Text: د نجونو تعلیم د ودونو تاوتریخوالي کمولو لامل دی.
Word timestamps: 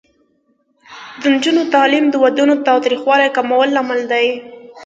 د 1.19 1.21
نجونو 1.33 1.61
تعلیم 1.73 2.05
د 2.09 2.15
ودونو 2.23 2.55
تاوتریخوالي 2.67 3.27
کمولو 3.35 3.73
لامل 3.75 4.01
دی. 4.11 4.27